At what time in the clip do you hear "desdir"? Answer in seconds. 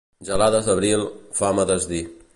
1.73-2.05